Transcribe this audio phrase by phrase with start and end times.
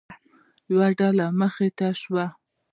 [0.71, 2.25] یوه ډله مخې ته شوه.